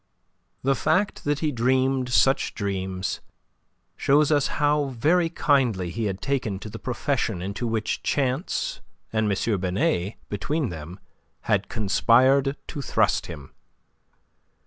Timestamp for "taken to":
6.23-6.71